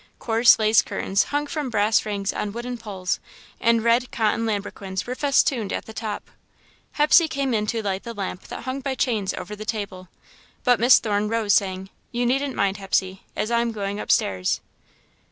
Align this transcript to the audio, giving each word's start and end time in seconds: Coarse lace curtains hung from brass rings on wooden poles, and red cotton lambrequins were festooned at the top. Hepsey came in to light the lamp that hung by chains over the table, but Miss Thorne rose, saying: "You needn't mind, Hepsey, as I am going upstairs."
Coarse 0.17 0.57
lace 0.57 0.81
curtains 0.81 1.25
hung 1.25 1.45
from 1.45 1.69
brass 1.69 2.07
rings 2.07 2.33
on 2.33 2.51
wooden 2.53 2.75
poles, 2.75 3.19
and 3.59 3.83
red 3.83 4.09
cotton 4.11 4.47
lambrequins 4.47 5.05
were 5.05 5.13
festooned 5.13 5.71
at 5.71 5.85
the 5.85 5.93
top. 5.93 6.31
Hepsey 6.93 7.27
came 7.27 7.53
in 7.53 7.67
to 7.67 7.83
light 7.83 8.01
the 8.01 8.15
lamp 8.15 8.41
that 8.47 8.63
hung 8.63 8.79
by 8.79 8.95
chains 8.95 9.31
over 9.35 9.55
the 9.55 9.63
table, 9.63 10.07
but 10.63 10.79
Miss 10.79 10.97
Thorne 10.97 11.29
rose, 11.29 11.53
saying: 11.53 11.91
"You 12.11 12.25
needn't 12.25 12.55
mind, 12.55 12.77
Hepsey, 12.77 13.21
as 13.35 13.51
I 13.51 13.61
am 13.61 13.71
going 13.71 13.99
upstairs." 13.99 14.59